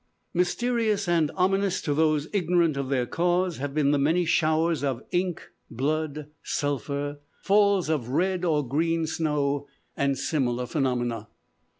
[0.33, 5.03] Mysterious and ominous to those ignorant of their cause have been the many showers of
[5.11, 11.27] "ink, blood, sulphur," falls of red or green snow, and similar phenomena.